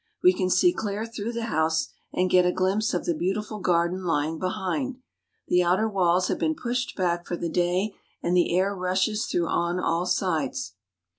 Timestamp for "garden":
3.59-4.03